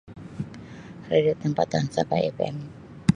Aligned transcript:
Radio 1.13 1.33
tempatan 1.43 1.85
Sabah 1.95 2.19
FM. 2.35 2.55